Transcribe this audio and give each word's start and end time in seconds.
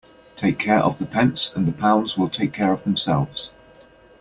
Take 0.35 0.57
care 0.57 0.79
of 0.79 0.97
the 0.97 1.05
pence 1.05 1.53
and 1.55 1.67
the 1.67 1.71
pounds 1.71 2.17
will 2.17 2.27
take 2.27 2.53
care 2.53 2.73
of 2.73 2.85
themselves. 2.85 3.51